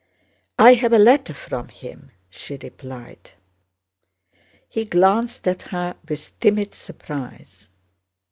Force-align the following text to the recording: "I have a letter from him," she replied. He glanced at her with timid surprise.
"I 0.57 0.73
have 0.73 0.93
a 0.93 0.97
letter 0.97 1.35
from 1.35 1.67
him," 1.67 2.09
she 2.31 2.57
replied. 2.57 3.33
He 4.67 4.83
glanced 4.83 5.47
at 5.47 5.61
her 5.69 5.95
with 6.09 6.39
timid 6.39 6.73
surprise. 6.73 7.69